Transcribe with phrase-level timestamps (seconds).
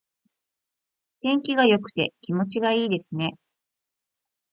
[1.21, 3.35] 天気が良くて気持ちがいいですね。